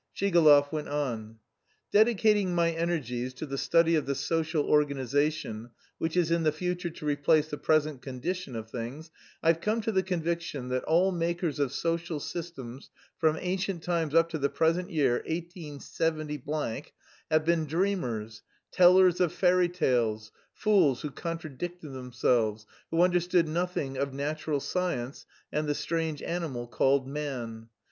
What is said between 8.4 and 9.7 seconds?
of things, I've